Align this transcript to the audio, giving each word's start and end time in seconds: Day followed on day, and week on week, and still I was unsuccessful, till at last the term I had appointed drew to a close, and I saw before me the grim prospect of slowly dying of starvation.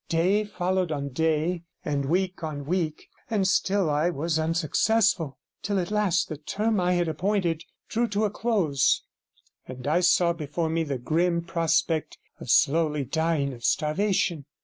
Day 0.09 0.45
followed 0.45 0.91
on 0.91 1.09
day, 1.09 1.61
and 1.85 2.05
week 2.05 2.43
on 2.43 2.65
week, 2.65 3.07
and 3.29 3.47
still 3.47 3.87
I 3.87 4.09
was 4.09 4.39
unsuccessful, 4.39 5.37
till 5.61 5.79
at 5.79 5.91
last 5.91 6.27
the 6.27 6.37
term 6.37 6.79
I 6.79 6.93
had 6.93 7.07
appointed 7.07 7.63
drew 7.87 8.07
to 8.07 8.25
a 8.25 8.31
close, 8.31 9.03
and 9.67 9.85
I 9.85 9.99
saw 9.99 10.33
before 10.33 10.69
me 10.69 10.83
the 10.85 10.97
grim 10.97 11.43
prospect 11.43 12.17
of 12.39 12.49
slowly 12.49 13.05
dying 13.05 13.53
of 13.53 13.63
starvation. 13.63 14.47